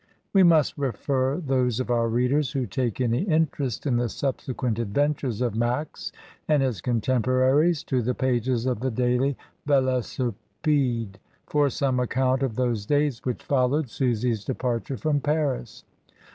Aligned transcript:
We 0.33 0.41
must 0.41 0.79
refer 0.79 1.37
those 1.37 1.79
of 1.79 1.91
our 1.91 2.09
readers 2.09 2.53
who 2.53 2.65
take 2.65 2.99
any 2.99 3.21
interest 3.21 3.85
in 3.85 3.97
the 3.97 4.09
subsequent 4.09 4.79
adventures 4.79 5.41
of 5.41 5.53
Max 5.53 6.11
and 6.47 6.63
his 6.63 6.81
contemporaries 6.81 7.83
to 7.83 8.01
the 8.01 8.15
pages 8.15 8.65
of 8.65 8.79
the 8.79 8.89
Daily 8.89 9.37
Velocipede 9.67 11.19
for 11.45 11.69
some 11.69 11.99
account 11.99 12.41
of 12.41 12.55
those 12.55 12.87
days 12.87 13.23
which 13.25 13.43
followed 13.43 13.89
Susy's 13.91 14.43
departure 14.43 14.97
from 14.97 15.19
Paris. 15.21 15.83